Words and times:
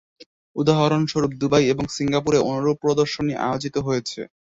উদাহরণস্বরূপ 0.55 1.31
দুবাই 1.41 1.65
এবং 1.73 1.85
সিঙ্গাপুরে 1.95 2.39
অনুরূপ 2.45 2.77
প্রদর্শনী 2.83 3.33
আয়োজিত 3.45 3.75
হয়েছে। 3.87 4.19